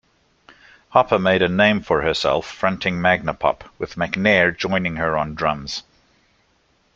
Hopper 0.89 1.19
made 1.19 1.43
a 1.43 1.47
name 1.47 1.79
for 1.81 2.01
herself 2.01 2.47
fronting 2.51 2.95
Magnapop, 2.99 3.61
with 3.77 3.93
McNair 3.97 4.57
joining 4.57 4.95
her 4.95 5.15
on 5.15 5.35
drums. 5.35 5.83